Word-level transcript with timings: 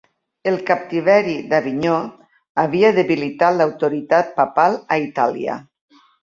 El 0.51 0.55
captiveri 0.67 1.35
d'Avinyó 1.51 1.97
havia 2.63 2.91
debilitat 2.95 3.59
l'autoritat 3.61 4.33
papal 4.41 4.81
a 4.97 4.99
Itàlia. 5.05 5.61